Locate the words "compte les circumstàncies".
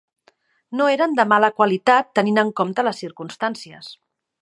2.63-3.97